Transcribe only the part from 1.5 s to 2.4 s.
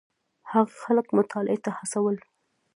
ته هڅول.